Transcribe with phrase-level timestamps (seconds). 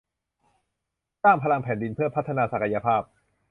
[1.23, 3.01] สร้างพลังแผ่นดินเพื่อพัฒนาศักยภาพ